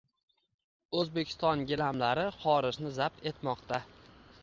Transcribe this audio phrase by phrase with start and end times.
[1.01, 3.91] O‘zbekiston gilamlari xorijni zabt etmoqdang